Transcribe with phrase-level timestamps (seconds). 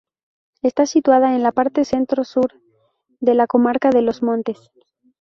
[0.63, 2.59] Está situada en la parte centro-sur
[3.19, 4.71] de la comarca de Los Montes.